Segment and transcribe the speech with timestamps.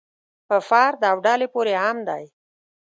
[0.47, 2.23] په فرد او ډلې پورې هم دی.